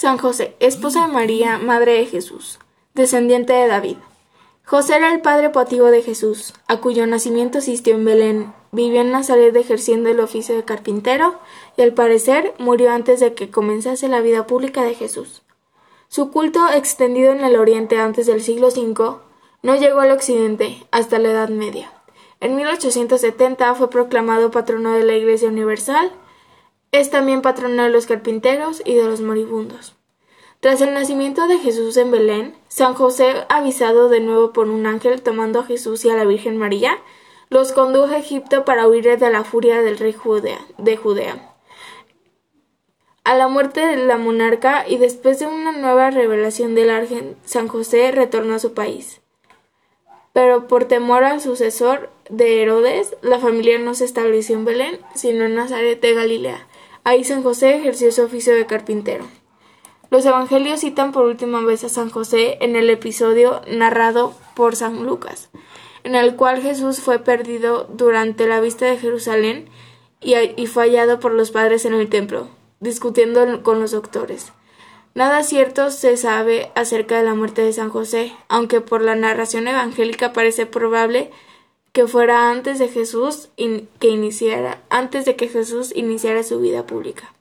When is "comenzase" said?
13.50-14.06